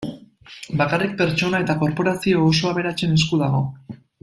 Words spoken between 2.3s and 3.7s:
oso aberatsen esku dago.